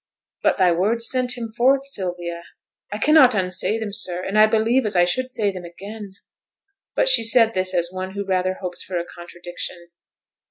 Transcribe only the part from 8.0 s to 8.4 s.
who